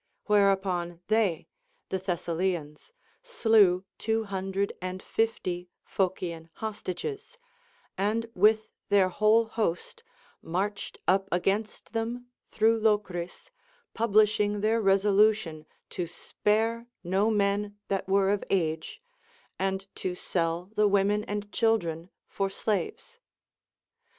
Where 0.25 0.51
upon 0.51 0.99
they 1.09 1.47
(the 1.89 1.99
Thessalians) 1.99 2.91
slew 3.21 3.85
two 3.99 4.23
hundred 4.23 4.73
and 4.81 4.99
fifty 4.99 5.69
Phocian 5.85 6.49
hostages, 6.53 7.37
and 7.99 8.27
with 8.33 8.71
their 8.89 9.09
whole 9.09 9.45
host 9.45 10.01
marched 10.41 10.97
up 11.07 11.29
against 11.31 11.93
them 11.93 12.31
through 12.49 12.79
Locris, 12.79 13.51
pubHshing 13.93 14.61
their 14.61 14.81
resolution 14.81 15.67
to 15.91 16.07
spare 16.07 16.87
no 17.03 17.29
men 17.29 17.77
that 17.87 18.09
were 18.09 18.31
of 18.31 18.43
age, 18.49 19.03
and 19.59 19.85
to 19.97 20.15
sell 20.15 20.71
the 20.73 20.87
women 20.87 21.23
and 21.25 21.51
children 21.53 22.09
for 22.27 22.49
slaves. 22.49 23.19